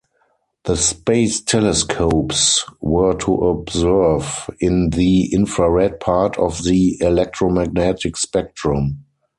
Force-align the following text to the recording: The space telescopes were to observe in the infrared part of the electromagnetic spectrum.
The 0.63 0.77
space 0.77 1.41
telescopes 1.41 2.65
were 2.81 3.13
to 3.17 3.33
observe 3.49 4.49
in 4.59 4.89
the 4.89 5.31
infrared 5.31 5.99
part 5.99 6.39
of 6.39 6.63
the 6.63 6.97
electromagnetic 7.01 8.17
spectrum. 8.17 9.05